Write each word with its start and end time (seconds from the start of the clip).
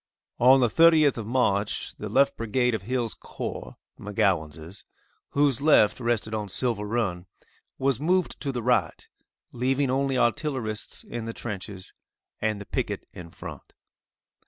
On 0.39 0.61
the 0.61 0.67
30th 0.67 1.17
of 1.19 1.27
March, 1.27 1.95
the 1.95 2.09
left 2.09 2.35
brigade 2.35 2.73
of 2.73 2.81
Hill's 2.81 3.13
corps, 3.13 3.75
(McGowan's,) 3.99 4.83
whose 5.29 5.61
left 5.61 5.99
rested 5.99 6.33
on 6.33 6.49
Silver 6.49 6.85
run, 6.85 7.27
was 7.77 7.99
moved 7.99 8.39
to 8.41 8.51
the 8.51 8.63
right, 8.63 9.07
leaving 9.51 9.91
only 9.91 10.17
artillerists 10.17 11.03
in 11.03 11.25
the 11.25 11.33
trenches, 11.33 11.93
and 12.41 12.59
the 12.59 12.65
picket 12.65 13.05
in 13.13 13.29
front. 13.29 13.73